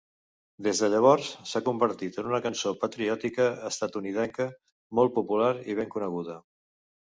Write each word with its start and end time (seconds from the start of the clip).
Des 0.67 0.79
de 0.83 0.87
llavors 0.93 1.27
s'ha 1.49 1.59
convertit 1.67 2.17
en 2.23 2.29
una 2.29 2.39
cançó 2.45 2.71
patriòtica 2.85 3.47
estatunidenca 3.69 4.49
molt 5.01 5.15
popular 5.19 5.53
i 5.73 5.77
ben 5.83 5.95
coneguda. 5.95 6.41